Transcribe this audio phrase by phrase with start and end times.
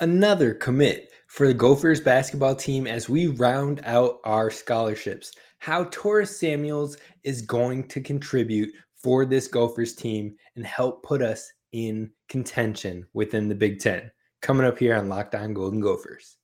[0.00, 5.32] another commit for the Gophers basketball team as we round out our scholarships.
[5.58, 11.50] How Taurus Samuels is going to contribute for this Gophers team and help put us
[11.72, 14.10] in contention within the Big Ten.
[14.40, 16.36] Coming up here on Locked On Golden Gophers.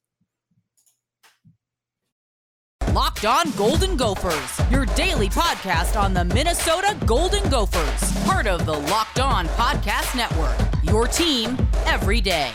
[2.92, 8.72] Locked On Golden Gophers, your daily podcast on the Minnesota Golden Gophers, part of the
[8.74, 10.56] Locked On Podcast Network.
[10.84, 12.52] Your team every day.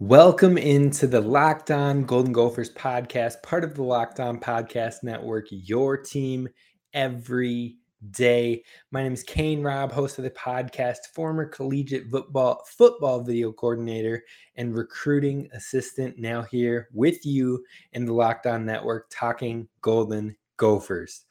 [0.00, 5.46] Welcome into the Locked On Golden Gophers podcast, part of the Locked On Podcast Network,
[5.50, 6.48] your team
[6.94, 7.78] every
[8.12, 8.62] day.
[8.92, 14.22] My name is Kane Robb, host of the podcast, former collegiate football football video coordinator
[14.54, 21.24] and recruiting assistant, now here with you in the Locked On Network talking Golden Gophers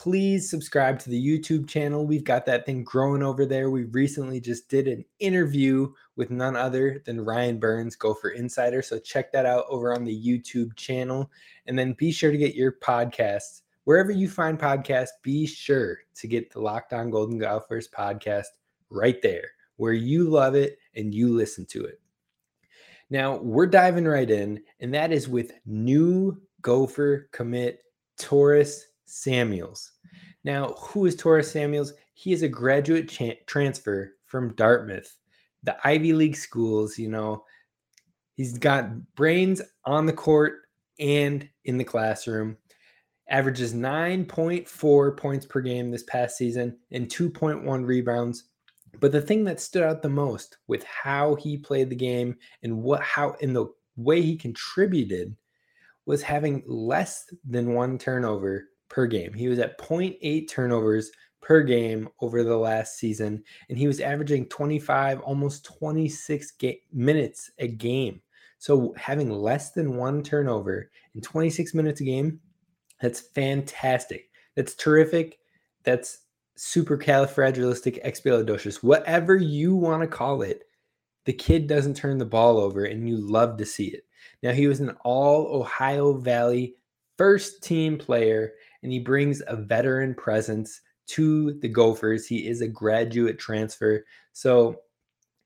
[0.00, 2.06] please subscribe to the YouTube channel.
[2.06, 3.68] We've got that thing growing over there.
[3.68, 8.80] We recently just did an interview with none other than Ryan Burns, Gopher Insider.
[8.80, 11.30] So check that out over on the YouTube channel.
[11.66, 15.10] And then be sure to get your podcasts wherever you find podcasts.
[15.22, 18.46] Be sure to get the Locked On Golden Gophers podcast
[18.88, 22.00] right there where you love it and you listen to it.
[23.10, 27.82] Now we're diving right in, and that is with new Gopher commit
[28.16, 29.92] Taurus Samuels.
[30.44, 31.92] Now, who is Taurus Samuels?
[32.14, 35.16] He is a graduate cha- transfer from Dartmouth,
[35.62, 36.98] the Ivy League schools.
[36.98, 37.44] You know,
[38.36, 40.62] he's got brains on the court
[40.98, 42.56] and in the classroom.
[43.28, 48.44] Averages 9.4 points per game this past season and 2.1 rebounds.
[48.98, 52.82] But the thing that stood out the most with how he played the game and
[52.82, 53.66] what how in the
[53.96, 55.36] way he contributed
[56.06, 59.32] was having less than one turnover per game.
[59.32, 61.10] He was at 0.8 turnovers
[61.40, 67.50] per game over the last season, and he was averaging 25, almost 26 ga- minutes
[67.58, 68.20] a game.
[68.58, 72.40] So having less than one turnover in 26 minutes a game,
[73.00, 74.28] that's fantastic.
[74.54, 75.38] That's terrific.
[75.84, 76.18] That's
[76.56, 78.82] super califragilistic supercalifragilisticexpialidocious.
[78.82, 80.64] Whatever you want to call it,
[81.24, 84.04] the kid doesn't turn the ball over, and you love to see it.
[84.42, 86.74] Now he was an all Ohio Valley
[87.20, 92.26] first team player and he brings a veteran presence to the Gophers.
[92.26, 94.06] He is a graduate transfer.
[94.32, 94.80] So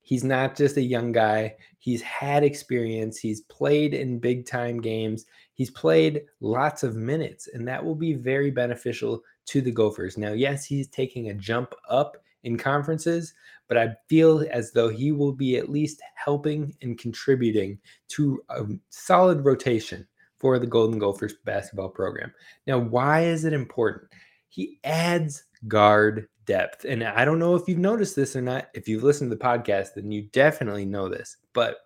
[0.02, 1.56] he's not just a young guy.
[1.78, 3.18] He's had experience.
[3.18, 5.24] He's played in big time games.
[5.54, 10.16] He's played lots of minutes, and that will be very beneficial to the Gophers.
[10.16, 13.34] Now, yes, he's taking a jump up in conferences,
[13.66, 17.80] but I feel as though he will be at least helping and contributing
[18.10, 20.06] to a solid rotation
[20.44, 22.30] for the Golden Gophers basketball program.
[22.66, 24.10] Now, why is it important?
[24.50, 26.84] He adds guard depth.
[26.84, 28.68] And I don't know if you've noticed this or not.
[28.74, 31.38] If you've listened to the podcast, then you definitely know this.
[31.54, 31.78] But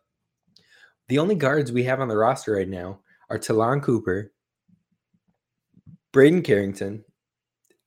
[1.07, 2.99] the only guards we have on the roster right now
[3.31, 4.33] are Ta'Lon Cooper,
[6.11, 7.05] Braden Carrington,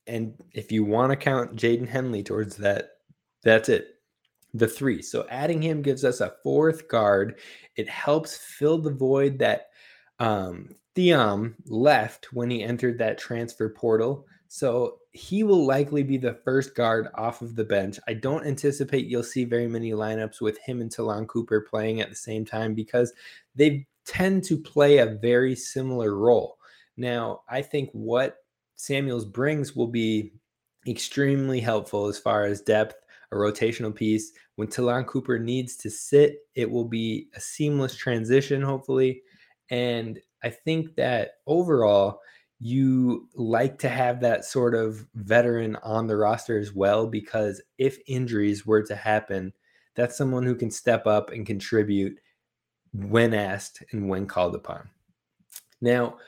[0.06, 2.92] and if you want to count Jaden Henley towards that,
[3.42, 3.96] that's it.
[4.54, 5.02] The three.
[5.02, 7.40] So adding him gives us a fourth guard.
[7.76, 9.66] It helps fill the void that
[10.22, 14.24] um, Thiam left when he entered that transfer portal.
[14.46, 17.98] So he will likely be the first guard off of the bench.
[18.06, 22.08] I don't anticipate you'll see very many lineups with him and Ta'Lon Cooper playing at
[22.08, 23.12] the same time because
[23.56, 26.58] they tend to play a very similar role.
[26.96, 28.36] Now, I think what
[28.76, 30.32] Samuels brings will be
[30.86, 32.94] extremely helpful as far as depth,
[33.32, 34.32] a rotational piece.
[34.56, 39.22] When Ta'Lon Cooper needs to sit, it will be a seamless transition, hopefully.
[39.72, 42.20] And I think that overall,
[42.60, 47.98] you like to have that sort of veteran on the roster as well, because if
[48.06, 49.52] injuries were to happen,
[49.96, 52.18] that's someone who can step up and contribute
[52.92, 54.88] when asked and when called upon.
[55.80, 56.18] Now,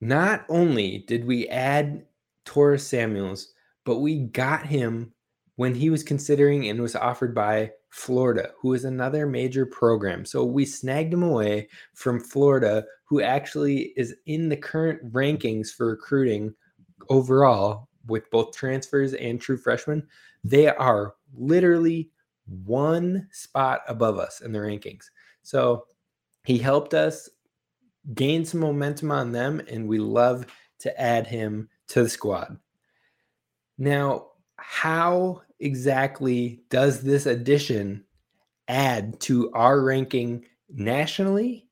[0.00, 2.06] not only did we add
[2.44, 3.52] Taurus Samuels,
[3.84, 5.12] but we got him
[5.56, 10.24] when he was considering and was offered by Florida, who is another major program.
[10.24, 15.88] So we snagged him away from Florida, who actually is in the current rankings for
[15.88, 16.54] recruiting
[17.10, 20.06] overall with both transfers and true freshmen.
[20.42, 22.10] They are literally
[22.64, 25.10] one spot above us in the rankings.
[25.42, 25.84] So
[26.46, 27.28] he helped us
[28.14, 30.46] gain some momentum on them, and we love
[30.78, 32.56] to add him to the squad.
[33.76, 38.04] Now, how exactly does this addition
[38.68, 41.68] add to our ranking nationally?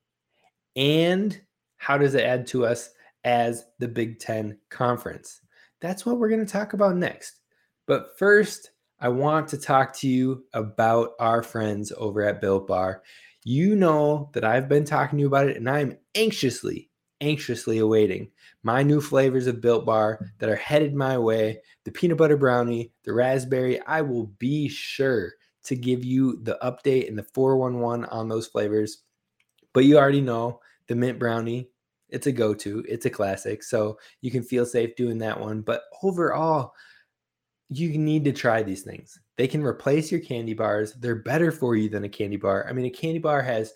[0.76, 1.38] And
[1.76, 2.90] how does it add to us
[3.24, 5.40] as the Big Ten Conference.
[5.80, 7.40] That's what we're going to talk about next.
[7.86, 8.70] But first,
[9.00, 13.02] I want to talk to you about our friends over at Built Bar.
[13.44, 16.89] You know that I've been talking to you about it, and I'm anxiously,
[17.20, 18.30] anxiously awaiting
[18.62, 22.92] my new flavors of Built Bar that are headed my way the peanut butter brownie,
[23.04, 23.80] the raspberry.
[23.86, 25.32] I will be sure
[25.64, 28.98] to give you the update and the 411 on those flavors.
[29.72, 31.68] But you already know the mint brownie,
[32.08, 33.62] it's a go to, it's a classic.
[33.62, 35.60] So you can feel safe doing that one.
[35.60, 36.74] But overall,
[37.68, 39.18] you need to try these things.
[39.36, 40.92] They can replace your candy bars.
[40.94, 42.66] They're better for you than a candy bar.
[42.68, 43.72] I mean, a candy bar has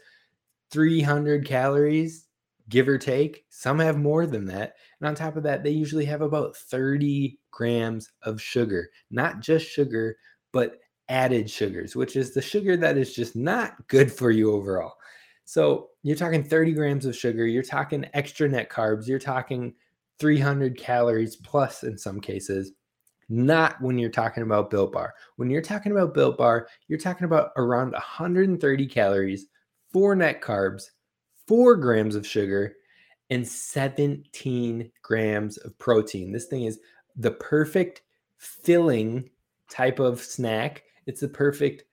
[0.71, 2.27] 300 calories,
[2.69, 3.45] give or take.
[3.51, 4.75] Some have more than that.
[5.01, 9.67] And on top of that, they usually have about 30 grams of sugar, not just
[9.67, 10.17] sugar,
[10.53, 10.79] but
[11.09, 14.95] added sugars, which is the sugar that is just not good for you overall.
[15.45, 19.75] So you're talking 30 grams of sugar, you're talking extra net carbs, you're talking
[20.19, 22.73] 300 calories plus in some cases
[23.29, 25.15] not when you're talking about Built Bar.
[25.37, 29.47] When you're talking about Built Bar, you're talking about around 130 calories,
[29.93, 30.85] four net carbs,
[31.47, 32.77] four grams of sugar,
[33.31, 36.33] and 17 grams of protein.
[36.33, 36.79] This thing is
[37.17, 38.03] the perfect
[38.37, 39.31] filling
[39.71, 40.85] type of snack.
[41.07, 41.85] It's the perfect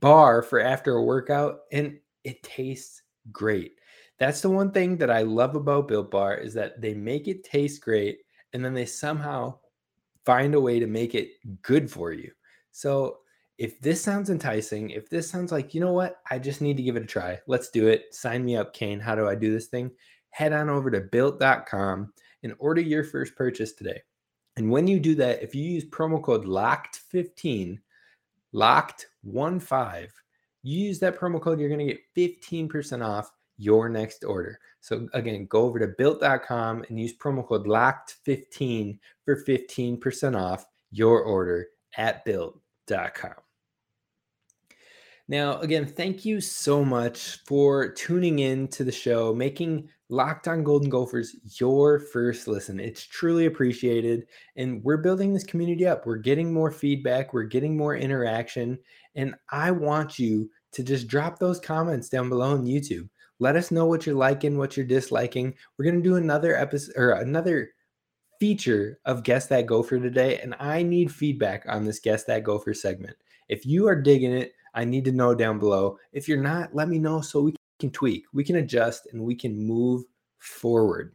[0.00, 3.72] bar for after a workout, and it tastes great.
[4.18, 7.44] That's the one thing that I love about Built Bar is that they make it
[7.44, 8.20] taste great
[8.52, 9.58] and then they somehow
[10.24, 11.30] find a way to make it
[11.62, 12.30] good for you.
[12.70, 13.18] So
[13.62, 16.82] if this sounds enticing, if this sounds like, you know what, I just need to
[16.82, 18.12] give it a try, let's do it.
[18.12, 18.98] Sign me up, Kane.
[18.98, 19.92] How do I do this thing?
[20.30, 22.12] Head on over to built.com
[22.42, 24.02] and order your first purchase today.
[24.56, 27.78] And when you do that, if you use promo code LOCKED15,
[28.52, 30.08] locked15,
[30.64, 34.58] you use that promo code, you're going to get 15% off your next order.
[34.80, 41.20] So again, go over to built.com and use promo code locked15 for 15% off your
[41.22, 43.34] order at built.com.
[45.28, 50.62] Now, again, thank you so much for tuning in to the show, making Locked on
[50.62, 52.78] Golden Gophers your first listen.
[52.78, 54.26] It's truly appreciated.
[54.56, 56.04] And we're building this community up.
[56.04, 58.78] We're getting more feedback, we're getting more interaction.
[59.14, 63.08] And I want you to just drop those comments down below on YouTube.
[63.38, 65.54] Let us know what you're liking, what you're disliking.
[65.76, 67.70] We're going to do another episode or another
[68.38, 72.74] feature of Guess That Gopher today, and I need feedback on this Guess That Gopher
[72.74, 73.16] segment.
[73.48, 75.98] If you are digging it, I need to know down below.
[76.12, 79.34] If you're not, let me know so we can tweak, we can adjust, and we
[79.34, 80.04] can move
[80.38, 81.14] forward.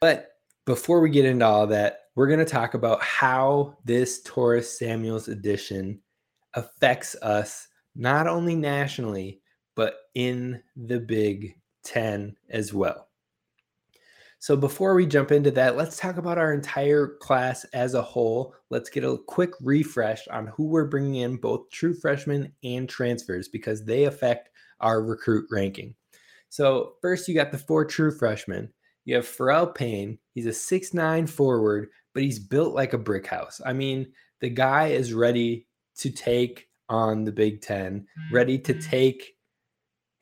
[0.00, 0.28] But
[0.64, 5.28] before we get into all that, we're going to talk about how this Taurus Samuels
[5.28, 6.00] edition
[6.54, 9.40] affects us not only nationally,
[9.74, 13.08] but in the Big Ten as well.
[14.42, 18.56] So before we jump into that, let's talk about our entire class as a whole.
[18.70, 23.48] Let's get a quick refresh on who we're bringing in, both true freshmen and transfers,
[23.48, 24.50] because they affect
[24.80, 25.94] our recruit ranking.
[26.48, 28.70] So first, you got the four true freshmen.
[29.04, 30.18] You have Pharrel Payne.
[30.34, 33.60] He's a six-nine forward, but he's built like a brick house.
[33.64, 34.10] I mean,
[34.40, 35.68] the guy is ready
[35.98, 38.90] to take on the Big Ten, ready to mm-hmm.
[38.90, 39.36] take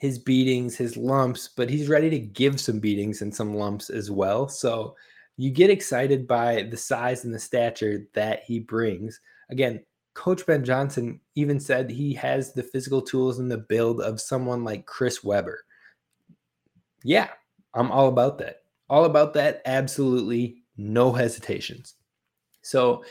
[0.01, 4.11] his beatings, his lumps, but he's ready to give some beatings and some lumps as
[4.11, 4.49] well.
[4.49, 4.97] So
[5.37, 9.21] you get excited by the size and the stature that he brings.
[9.51, 9.85] Again,
[10.15, 14.65] Coach Ben Johnson even said he has the physical tools and the build of someone
[14.65, 15.65] like Chris Webber.
[17.05, 17.29] Yeah,
[17.75, 18.63] I'm all about that.
[18.89, 19.61] All about that.
[19.67, 21.95] Absolutely no hesitations.
[22.63, 23.05] So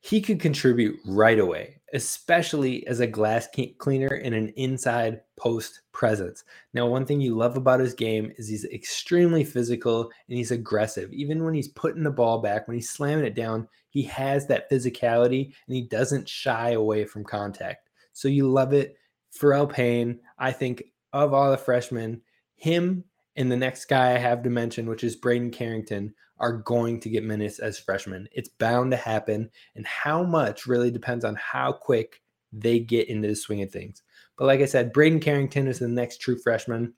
[0.00, 3.48] he could contribute right away especially as a glass
[3.78, 6.42] cleaner in an inside post presence.
[6.74, 11.12] Now, one thing you love about his game is he's extremely physical and he's aggressive.
[11.12, 14.68] Even when he's putting the ball back, when he's slamming it down, he has that
[14.68, 17.88] physicality and he doesn't shy away from contact.
[18.12, 18.96] So you love it.
[19.40, 20.82] Pharrel Payne, I think
[21.12, 22.22] of all the freshmen,
[22.56, 23.04] him
[23.36, 27.08] and the next guy I have to mention, which is Braden Carrington, are going to
[27.08, 28.28] get minutes as freshmen.
[28.32, 29.50] It's bound to happen.
[29.74, 32.20] And how much really depends on how quick
[32.52, 34.02] they get into the swing of things.
[34.36, 36.94] But like I said, Braden Carrington is the next true freshman.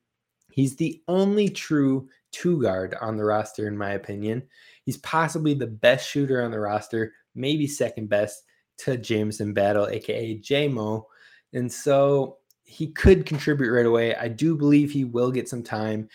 [0.52, 4.42] He's the only true two guard on the roster, in my opinion.
[4.84, 8.42] He's possibly the best shooter on the roster, maybe second best
[8.78, 11.04] to Jamison Battle, aka JMO.
[11.52, 14.14] And so he could contribute right away.
[14.16, 16.08] I do believe he will get some time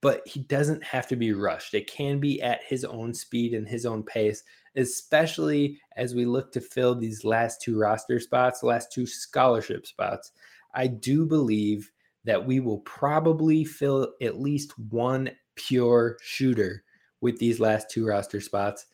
[0.00, 1.74] but he doesn't have to be rushed.
[1.74, 4.42] It can be at his own speed and his own pace,
[4.76, 10.32] especially as we look to fill these last two roster spots, last two scholarship spots.
[10.74, 11.90] I do believe
[12.24, 16.84] that we will probably fill at least one pure shooter
[17.20, 18.86] with these last two roster spots.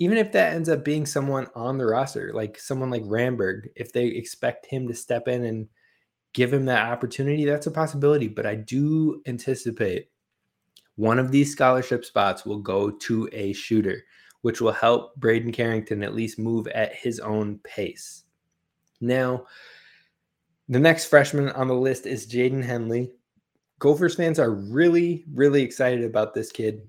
[0.00, 3.92] Even if that ends up being someone on the roster, like someone like Ramberg, if
[3.92, 5.68] they expect him to step in and
[6.34, 8.28] give him that opportunity, that's a possibility.
[8.28, 10.08] But I do anticipate
[10.98, 14.02] one of these scholarship spots will go to a shooter,
[14.40, 18.24] which will help Braden Carrington at least move at his own pace.
[19.00, 19.46] Now,
[20.68, 23.12] the next freshman on the list is Jaden Henley.
[23.78, 26.82] Gophers fans are really, really excited about this kid,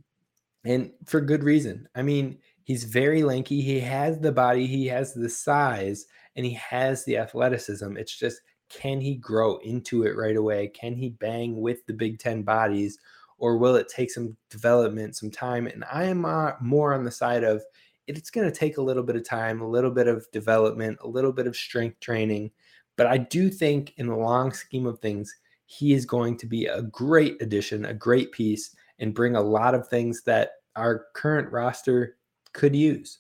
[0.66, 1.88] and for good reason.
[1.94, 3.62] I mean, he's very lanky.
[3.62, 7.96] He has the body, he has the size, and he has the athleticism.
[7.96, 10.70] It's just can he grow into it right away?
[10.70, 12.98] Can he bang with the Big Ten bodies,
[13.40, 15.68] or will it take some development, some time?
[15.68, 17.64] And I am uh, more on the side of
[18.08, 21.08] it's going to take a little bit of time, a little bit of development, a
[21.08, 22.52] little bit of strength training.
[22.96, 25.34] But I do think, in the long scheme of things,
[25.66, 29.76] he is going to be a great addition, a great piece, and bring a lot
[29.76, 32.18] of things that our current roster
[32.54, 33.20] could use.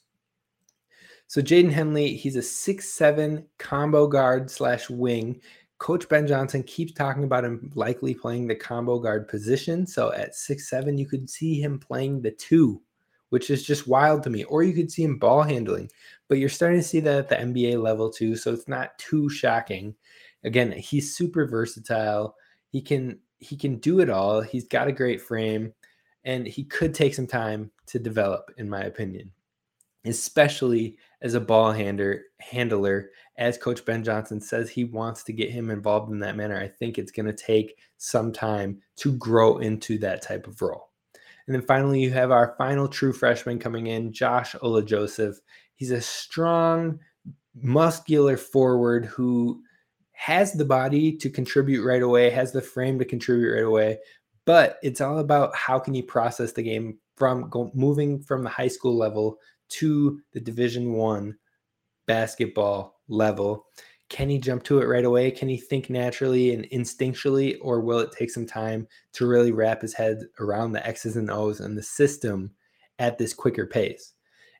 [1.27, 5.39] So Jaden Henley, he's a six-seven combo guard slash wing.
[5.79, 9.87] Coach Ben Johnson keeps talking about him likely playing the combo guard position.
[9.87, 12.81] So at six-seven, you could see him playing the two,
[13.29, 14.43] which is just wild to me.
[14.43, 15.89] Or you could see him ball handling.
[16.27, 18.35] But you're starting to see that at the NBA level too.
[18.35, 19.95] So it's not too shocking.
[20.43, 22.35] Again, he's super versatile.
[22.67, 24.41] He can he can do it all.
[24.41, 25.73] He's got a great frame
[26.25, 29.31] and he could take some time to develop in my opinion.
[30.05, 35.51] Especially as a ball handler, handler as coach Ben Johnson says he wants to get
[35.51, 36.59] him involved in that manner.
[36.59, 40.89] I think it's going to take some time to grow into that type of role.
[41.47, 45.39] And then finally, you have our final true freshman coming in, Josh Ola Joseph.
[45.75, 46.99] He's a strong,
[47.55, 49.61] muscular forward who
[50.11, 53.97] has the body to contribute right away, has the frame to contribute right away,
[54.45, 58.49] but it's all about how can you process the game from go, moving from the
[58.49, 61.37] high school level to the Division One
[62.07, 63.65] basketball level.
[64.09, 65.29] Can he jump to it right away?
[65.29, 69.81] Can he think naturally and instinctually, or will it take some time to really wrap
[69.81, 72.51] his head around the X's and O's and the system
[72.97, 74.13] at this quicker pace?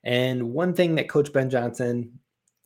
[0.03, 2.19] And one thing that Coach Ben Johnson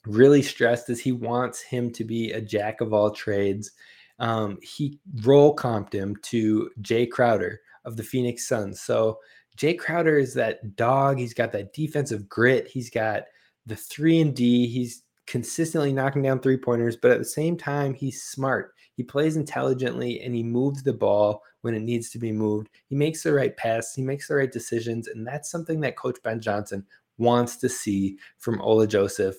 [0.06, 3.72] really stressed is he wants him to be a jack of all trades.
[4.20, 8.82] Um, he role comped him to Jae Crowder of the Phoenix Suns.
[8.82, 9.20] So
[9.58, 11.20] Jae Crowder is that dog.
[11.20, 12.68] He's got that defensive grit.
[12.68, 13.24] He's got
[13.66, 14.68] the three and D.
[14.68, 18.74] He's consistently knocking down three pointers, but at the same time, he's smart.
[18.96, 22.70] He plays intelligently and he moves the ball when it needs to be moved.
[22.88, 23.94] He makes the right pass.
[23.94, 25.08] He makes the right decisions.
[25.08, 26.86] And that's something that Coach Ben Johnson
[27.18, 29.36] wants to see from Ola Joseph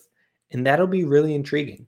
[0.54, 1.86] and that'll be really intriguing.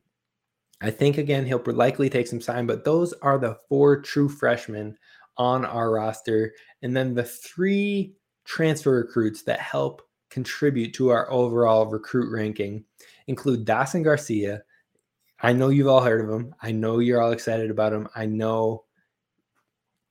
[0.83, 4.99] I think again he'll likely take some time, but those are the four true freshmen
[5.39, 8.15] on our roster, and then the three
[8.45, 12.85] transfer recruits that help contribute to our overall recruit ranking
[13.27, 14.63] include Dawson Garcia.
[15.41, 16.55] I know you've all heard of him.
[16.63, 18.09] I know you're all excited about him.
[18.15, 18.85] I know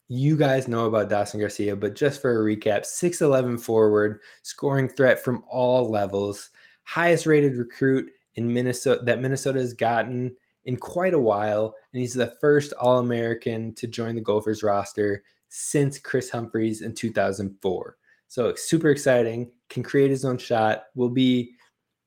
[0.07, 5.23] you guys know about Dawson Garcia, but just for a recap 6'11 forward, scoring threat
[5.23, 6.51] from all levels,
[6.83, 12.13] highest rated recruit in Minnesota that Minnesota has gotten in quite a while, and he's
[12.13, 17.97] the first All American to join the Gophers roster since Kris Humphries in 2004.
[18.27, 19.51] So super exciting.
[19.69, 20.83] Can create his own shot.
[20.95, 21.51] Will be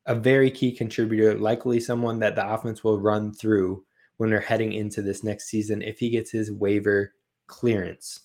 [0.07, 1.35] a very key contributor.
[1.35, 3.85] Likely someone that the offense will run through
[4.17, 7.15] when they're heading into this next season if he gets his waiver
[7.47, 8.21] clearance.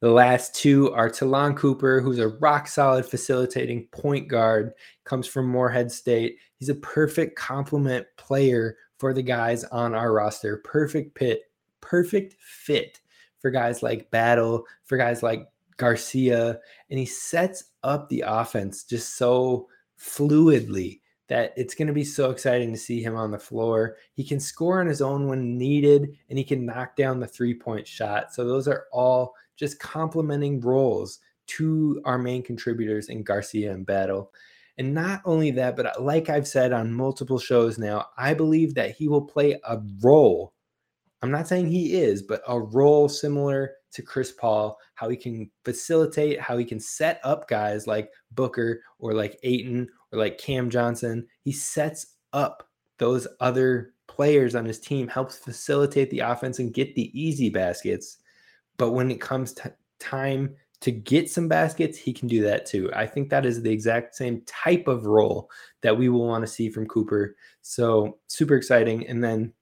[0.00, 4.72] The last two are Ta'Lon Cooper, who's a rock solid facilitating point guard,
[5.04, 6.38] comes from Morehead State.
[6.56, 10.58] He's a perfect complement player for the guys on our roster.
[10.58, 11.44] Perfect pit,
[11.80, 13.00] perfect fit
[13.40, 19.16] for guys like Battle, for guys like Garcia, and he sets up the offense just
[19.16, 19.66] so
[19.98, 23.96] fluidly that it's going to be so exciting to see him on the floor.
[24.12, 27.54] He can score on his own when needed, and he can knock down the three
[27.54, 28.34] point shot.
[28.34, 34.30] So, those are all just complementing roles to our main contributors in Garcia and Battle.
[34.80, 38.74] And not only that, but uh, like I've said on multiple shows now, I believe
[38.74, 40.54] that he will play a role.
[41.22, 45.50] I'm not saying he is, but a role similar to Chris Paul, how he can
[45.64, 50.70] facilitate, how he can set up guys like Booker or like Ayton or like Cam
[50.70, 51.28] Johnson.
[51.42, 52.66] He sets up
[52.98, 58.16] those other players on his team, helps facilitate the offense and get the easy baskets
[58.80, 62.90] but when it comes to time to get some baskets, he can do that too.
[62.94, 65.50] I think that is the exact same type of role
[65.82, 67.36] that we will want to see from Cooper.
[67.62, 69.06] So super exciting.
[69.06, 69.52] And then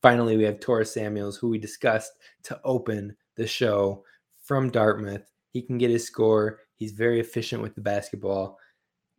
[0.00, 2.12] finally, we have Taurus Samuels, who we discussed
[2.44, 4.04] to open the show
[4.42, 5.30] from Dartmouth.
[5.50, 6.60] He can get his score.
[6.76, 8.58] He's very efficient with the basketball.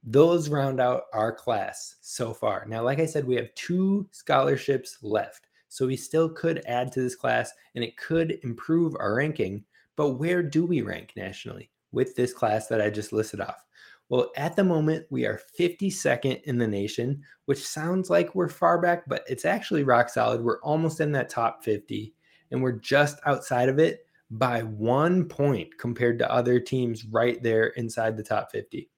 [0.03, 2.65] Those round out our class so far.
[2.67, 5.48] Now, like I said, we have two scholarships left.
[5.69, 9.63] So we still could add to this class and it could improve our ranking.
[9.95, 13.63] But where do we rank nationally with this class that I just listed off?
[14.09, 18.79] Well, at the moment, we are 52nd in the nation, which sounds like we're far
[18.81, 20.41] back, but it's actually rock solid.
[20.41, 22.13] We're almost in that top 50,
[22.51, 27.67] and we're just outside of it by one point compared to other teams right there
[27.67, 28.89] inside the top 50.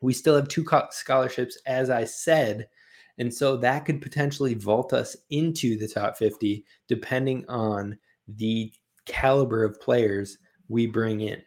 [0.00, 2.68] We still have two scholarships, as I said,
[3.18, 8.72] and so that could potentially vault us into the top 50 depending on the
[9.10, 10.38] caliber of players
[10.68, 11.42] we bring in.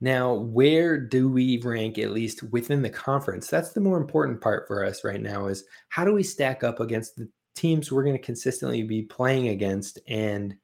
[0.00, 3.48] Now, where do we rank at least within the conference?
[3.48, 6.80] That's the more important part for us right now is how do we stack up
[6.80, 10.54] against the teams we're going to consistently be playing against and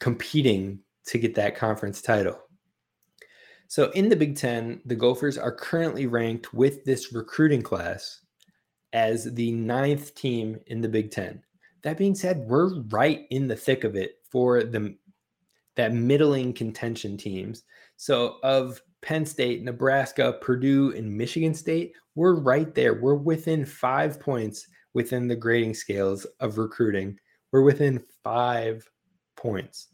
[0.00, 2.38] competing to get that conference title.
[3.68, 8.20] So in the Big 10, the Gophers are currently ranked with this recruiting class
[8.92, 11.42] as the ninth team in the Big 10.
[11.82, 14.96] That being said, we're right in the thick of it for the
[15.76, 17.62] that middling contention teams.
[17.96, 22.94] So of Penn State, Nebraska, Purdue, and Michigan State, we're right there.
[22.94, 27.18] We're within five points within the grading scales of recruiting.
[27.52, 28.88] We're within five
[29.36, 29.88] points.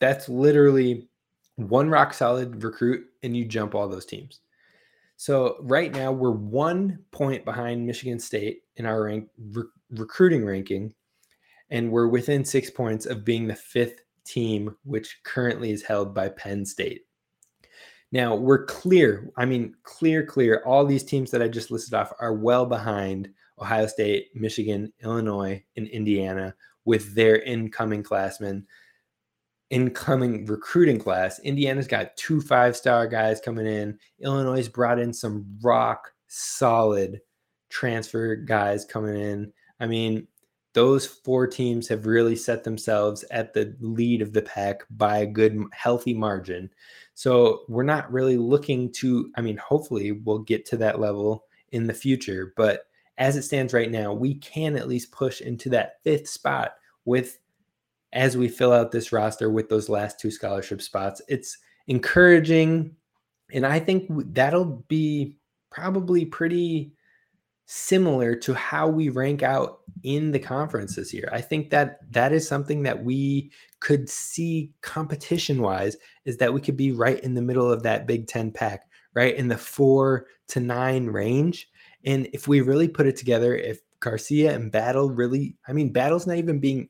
[0.00, 1.08] That's literally
[1.56, 4.40] one rock solid recruit, and you jump all those teams.
[5.16, 10.92] So right now we're one point behind Michigan State in our rank re- recruiting ranking,
[11.70, 16.28] and we're within six points of being the fifth team, which currently is held by
[16.28, 17.02] Penn State.
[18.12, 19.30] Now we're clear.
[19.36, 20.62] I mean, clear, clear.
[20.64, 23.28] All these teams that I just listed off are well behind
[23.58, 26.54] Ohio State, Michigan, Illinois, and Indiana
[26.84, 28.66] with their incoming classmen,
[29.70, 31.40] incoming recruiting class.
[31.40, 33.98] Indiana's got two five star guys coming in.
[34.20, 37.20] Illinois brought in some rock solid
[37.68, 39.52] transfer guys coming in.
[39.80, 40.28] I mean,
[40.74, 45.26] those four teams have really set themselves at the lead of the pack by a
[45.26, 46.68] good, healthy margin.
[47.14, 51.86] So we're not really looking to, I mean, hopefully we'll get to that level in
[51.86, 52.52] the future.
[52.56, 52.86] But
[53.18, 57.38] as it stands right now, we can at least push into that fifth spot with
[58.12, 61.22] as we fill out this roster with those last two scholarship spots.
[61.28, 62.96] It's encouraging.
[63.52, 65.36] And I think that'll be
[65.70, 66.92] probably pretty
[67.66, 71.28] similar to how we rank out in the conference this year.
[71.32, 73.50] I think that that is something that we
[73.80, 78.06] could see competition wise is that we could be right in the middle of that
[78.06, 81.70] Big 10 pack, right in the 4 to 9 range.
[82.04, 86.26] And if we really put it together, if Garcia and Battle really, I mean, Battle's
[86.26, 86.88] not even being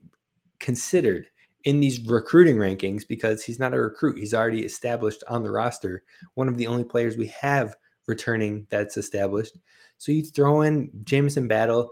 [0.58, 1.26] considered
[1.62, 4.18] in these recruiting rankings because he's not a recruit.
[4.18, 6.02] He's already established on the roster.
[6.34, 9.56] One of the only players we have returning that's established.
[10.04, 11.90] So you throw in Jamison Battle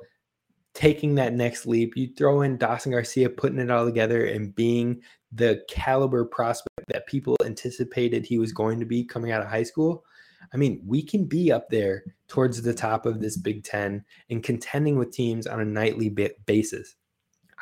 [0.75, 1.97] taking that next leap.
[1.97, 5.01] You throw in Dawson Garcia putting it all together and being
[5.33, 9.63] the caliber prospect that people anticipated he was going to be coming out of high
[9.63, 10.05] school.
[10.53, 14.43] I mean, we can be up there towards the top of this Big Ten and
[14.43, 16.97] contending with teams on a nightly basis.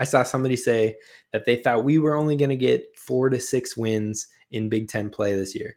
[0.00, 0.96] I saw somebody say
[1.32, 4.88] that they thought we were only going to get four to six wins in Big
[4.88, 5.76] Ten play this year.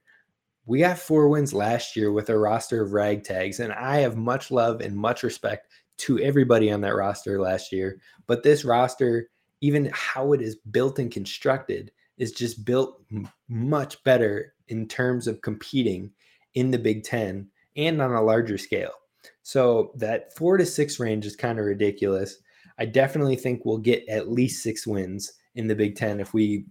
[0.65, 4.49] We got four wins last year with a roster of ragtags, and I have much
[4.49, 5.67] love and much respect
[5.99, 7.99] to everybody on that roster last year.
[8.28, 9.30] But this roster,
[9.62, 15.28] even how it is built and constructed, is just built m- much better in terms
[15.28, 16.12] of competing
[16.54, 18.93] in the Big Ten and on a larger scale.
[19.41, 22.38] So that four to six range is kind of ridiculous.
[22.78, 26.65] I definitely think we'll get at least six wins in the Big Ten if we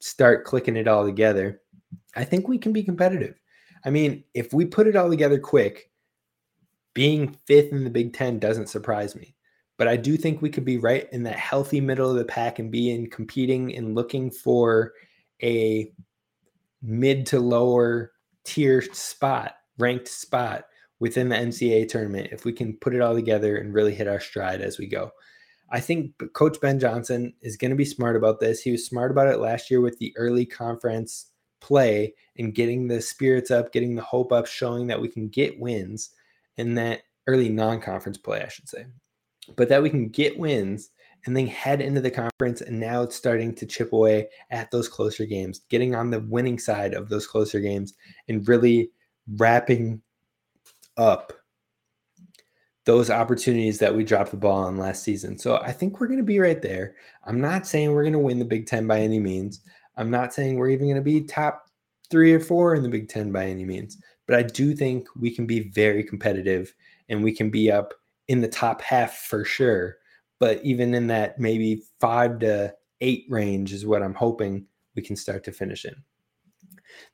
[0.00, 1.60] start clicking it all together.
[2.14, 3.37] I think we can be competitive.
[3.84, 5.90] I mean, if we put it all together quick,
[6.94, 9.34] being fifth in the Big Ten doesn't surprise me.
[9.76, 12.58] But I do think we could be right in that healthy middle of the pack
[12.58, 14.92] and be in competing and looking for
[15.42, 15.92] a
[16.82, 18.12] mid to lower
[18.44, 20.64] tier spot, ranked spot
[20.98, 24.18] within the NCAA tournament if we can put it all together and really hit our
[24.18, 25.12] stride as we go.
[25.70, 28.60] I think Coach Ben Johnson is going to be smart about this.
[28.60, 31.26] He was smart about it last year with the early conference
[31.60, 35.58] play and getting the spirits up, getting the hope up, showing that we can get
[35.58, 36.10] wins
[36.56, 38.86] in that early non conference play, I should say.
[39.56, 40.90] But that we can get wins
[41.26, 42.60] and then head into the conference.
[42.60, 46.58] And now it's starting to chip away at those closer games, getting on the winning
[46.58, 47.94] side of those closer games
[48.28, 48.90] and really
[49.36, 50.02] wrapping
[50.96, 51.32] up
[52.84, 55.38] those opportunities that we dropped the ball on last season.
[55.38, 56.94] So I think we're going to be right there.
[57.24, 59.60] I'm not saying we're going to win the Big Ten by any means.
[59.98, 61.66] I'm not saying we're even going to be top
[62.10, 65.30] three or four in the Big Ten by any means, but I do think we
[65.34, 66.72] can be very competitive
[67.08, 67.92] and we can be up
[68.28, 69.96] in the top half for sure.
[70.38, 75.16] But even in that maybe five to eight range is what I'm hoping we can
[75.16, 75.96] start to finish in.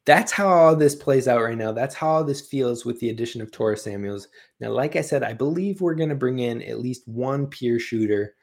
[0.05, 1.73] That's how all this plays out right now.
[1.73, 4.29] That's how all this feels with the addition of Taurus Samuels.
[4.61, 7.79] Now, like I said, I believe we're going to bring in at least one peer
[7.79, 8.35] shooter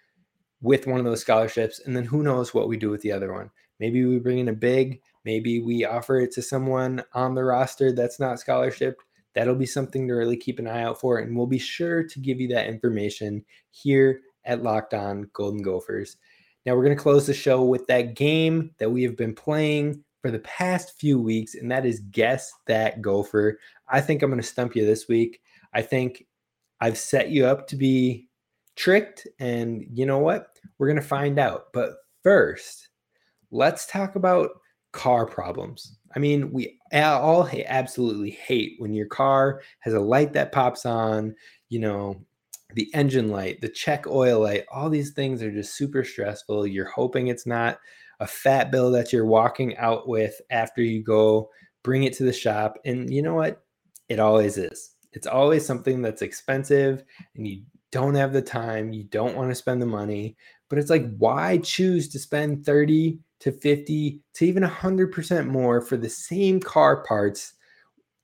[0.61, 1.79] with one of those scholarships.
[1.85, 3.49] And then who knows what we do with the other one.
[3.81, 7.91] Maybe we bring in a big, maybe we offer it to someone on the roster
[7.91, 9.01] that's not scholarship.
[9.33, 11.17] That'll be something to really keep an eye out for.
[11.17, 16.17] And we'll be sure to give you that information here at Locked On Golden Gophers.
[16.65, 20.03] Now, we're going to close the show with that game that we have been playing
[20.21, 23.57] for the past few weeks, and that is Guess That Gopher.
[23.89, 25.41] I think I'm going to stump you this week.
[25.73, 26.27] I think
[26.79, 28.27] I've set you up to be
[28.75, 30.47] tricked, and you know what?
[30.77, 31.73] We're going to find out.
[31.73, 32.89] But first,
[33.51, 34.51] let's talk about
[34.91, 35.97] car problems.
[36.15, 41.35] I mean, we all absolutely hate when your car has a light that pops on,
[41.69, 42.25] you know,
[42.73, 46.67] the engine light, the check oil light, all these things are just super stressful.
[46.67, 47.79] You're hoping it's not
[48.19, 51.49] a fat bill that you're walking out with after you go
[51.83, 52.77] bring it to the shop.
[52.85, 53.63] And you know what?
[54.09, 54.95] It always is.
[55.13, 57.03] It's always something that's expensive
[57.35, 60.37] and you don't have the time, you don't want to spend the money.
[60.69, 65.97] But it's like, why choose to spend 30 to 50 to even 100% more for
[65.97, 67.53] the same car parts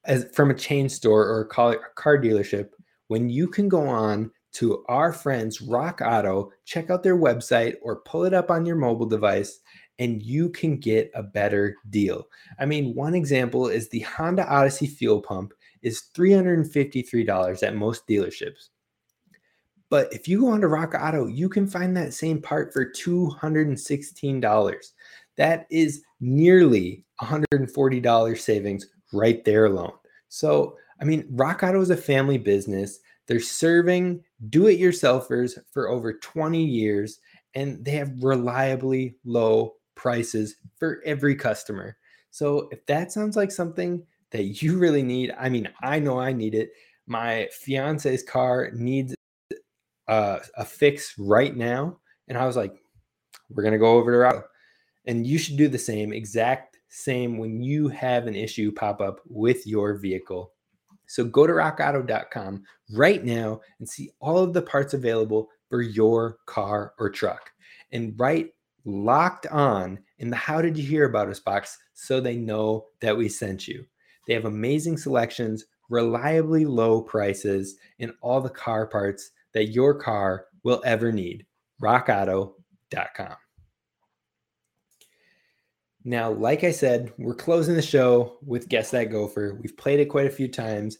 [0.05, 2.69] as from a chain store or a car dealership
[3.07, 8.01] when you can go on to our friends Rock Auto, check out their website or
[8.01, 9.59] pull it up on your mobile device
[9.99, 12.27] and you can get a better deal.
[12.59, 18.69] I mean, one example is the Honda Odyssey fuel pump is $353 at most dealerships.
[19.89, 22.91] But if you go on to Rock Auto, you can find that same part for
[22.91, 24.91] $216.
[25.37, 29.93] That is nearly $140 savings right there alone.
[30.27, 32.99] So, I mean, Rock Auto is a family business.
[33.27, 37.19] They're serving do it yourselfers for over 20 years,
[37.55, 41.97] and they have reliably low prices for every customer.
[42.31, 46.33] So, if that sounds like something that you really need, I mean, I know I
[46.33, 46.71] need it.
[47.05, 49.15] My fiance's car needs
[50.07, 51.97] uh, a fix right now.
[52.27, 52.75] And I was like,
[53.49, 54.49] we're going to go over to Rock.
[55.05, 59.21] And you should do the same, exact same when you have an issue pop up
[59.27, 60.51] with your vehicle.
[61.07, 66.37] So go to rockauto.com right now and see all of the parts available for your
[66.45, 67.51] car or truck.
[67.91, 68.51] And write
[68.85, 73.15] locked on in the How Did You Hear About Us box so they know that
[73.15, 73.85] we sent you.
[74.27, 80.45] They have amazing selections, reliably low prices, and all the car parts that your car
[80.63, 81.45] will ever need.
[81.81, 83.35] RockAuto.com.
[86.03, 89.59] Now, like I said, we're closing the show with Guess That Gopher.
[89.61, 90.99] We've played it quite a few times.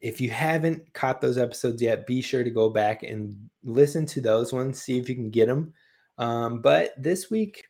[0.00, 4.20] If you haven't caught those episodes yet, be sure to go back and listen to
[4.20, 5.72] those ones, see if you can get them.
[6.18, 7.64] Um, but this week,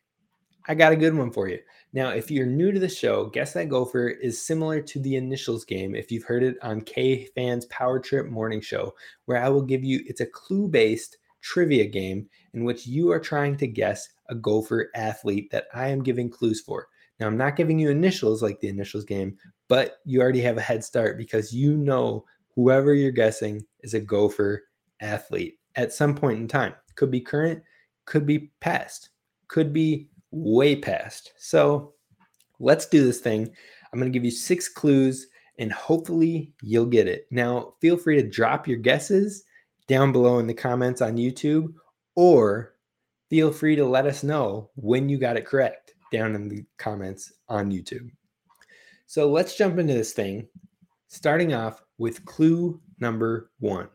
[0.68, 1.58] I got a good one for you.
[1.94, 5.64] Now, if you're new to the show, Guess That Gopher is similar to the initials
[5.64, 8.94] game if you've heard it on KFAN's Power Trip Morning Show,
[9.26, 13.20] where I will give you it's a clue based trivia game in which you are
[13.20, 16.88] trying to guess a Gopher athlete that I am giving clues for.
[17.20, 19.36] Now, I'm not giving you initials like the initials game,
[19.68, 22.24] but you already have a head start because you know
[22.54, 24.64] whoever you're guessing is a Gopher
[25.00, 26.74] athlete at some point in time.
[26.94, 27.62] Could be current,
[28.06, 29.10] could be past,
[29.48, 31.32] could be way past.
[31.38, 31.94] So
[32.58, 33.54] let's do this thing.
[33.92, 37.26] I'm going to give you six clues and hopefully you'll get it.
[37.30, 39.44] Now, feel free to drop your guesses
[39.86, 41.74] down below in the comments on YouTube
[42.16, 42.74] or
[43.28, 47.32] feel free to let us know when you got it correct down in the comments
[47.48, 48.10] on YouTube.
[49.06, 50.48] So let's jump into this thing,
[51.08, 53.88] starting off with clue number one.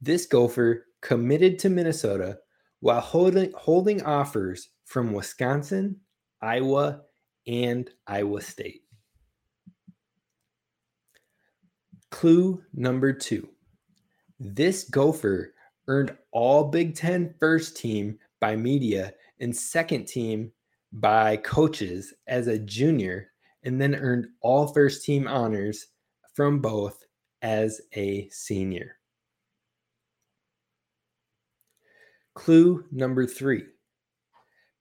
[0.00, 2.38] This gopher committed to Minnesota
[2.80, 5.96] while holding, holding offers from Wisconsin,
[6.42, 7.00] Iowa,
[7.46, 8.82] and Iowa State.
[12.10, 13.48] Clue number two
[14.38, 15.54] this Gopher
[15.88, 20.52] earned all Big Ten first team by media and second team
[20.92, 23.30] by coaches as a junior,
[23.62, 25.86] and then earned all first team honors
[26.34, 27.02] from both
[27.40, 28.98] as a senior.
[32.34, 33.62] Clue number three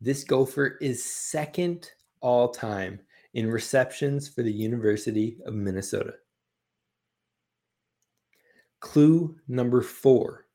[0.01, 2.99] this Gopher is second all time
[3.33, 6.13] in receptions for the University of Minnesota.
[8.79, 10.47] Clue number four.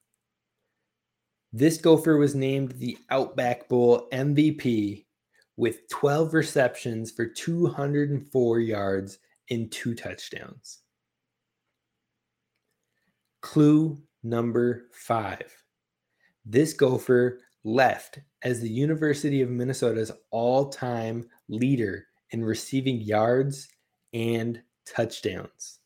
[1.52, 5.06] This Gopher was named the Outback Bowl MVP
[5.56, 10.80] with 12 receptions for 204 yards and two touchdowns.
[13.40, 15.54] Clue number five
[16.46, 23.68] this Gopher left as the University of Minnesota's all time leader in receiving yards
[24.14, 25.80] and touchdowns.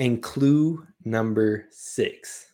[0.00, 2.52] And clue number six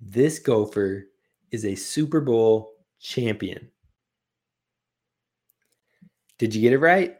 [0.00, 1.06] this Gopher
[1.50, 3.70] is a Super Bowl champion.
[6.38, 7.16] Did you get it right?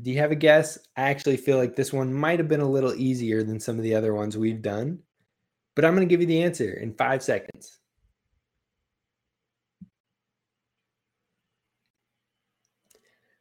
[0.00, 0.78] Do you have a guess?
[0.96, 3.82] I actually feel like this one might have been a little easier than some of
[3.82, 5.00] the other ones we've done,
[5.74, 7.78] but I'm going to give you the answer in five seconds.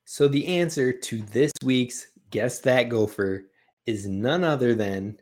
[0.06, 3.46] So, the answer to this week's Guess That Gopher
[3.86, 5.18] is none other than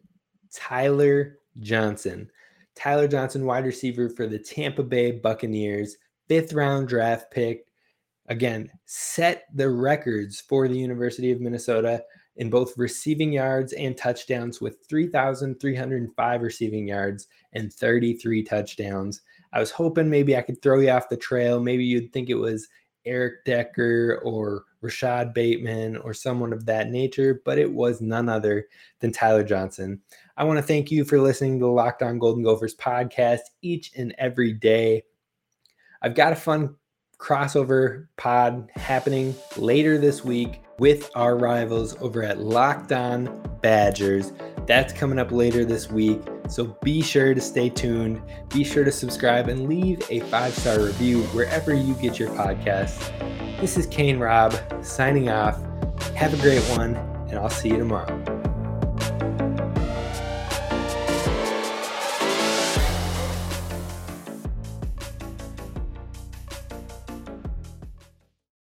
[0.54, 2.30] Tyler Johnson.
[2.76, 7.66] Tyler Johnson, wide receiver for the Tampa Bay Buccaneers, fifth round draft pick.
[8.28, 12.04] Again, set the records for the University of Minnesota
[12.38, 19.22] in both receiving yards and touchdowns with 3,305 receiving yards and 33 touchdowns.
[19.54, 21.60] I was hoping maybe I could throw you off the trail.
[21.60, 22.68] Maybe you'd think it was
[23.06, 28.68] Eric Decker or Rashod Bateman or someone of that nature, but it was none other
[29.00, 30.02] than Tyler Johnson.
[30.36, 33.92] I want to thank you for listening to the Locked On Golden Gophers podcast each
[33.96, 35.04] and every day.
[36.02, 36.76] I've got a fun
[37.18, 43.26] crossover pod happening later this week with our rivals over at Locked On
[43.62, 44.34] Badgers.
[44.66, 46.22] That's coming up later this week.
[46.50, 48.22] So be sure to stay tuned.
[48.50, 53.12] Be sure to subscribe and leave a five star review wherever you get your podcasts.
[53.60, 55.60] This is Kane Robb signing off.
[56.16, 56.96] Have a great one,
[57.30, 58.37] and I'll see you tomorrow.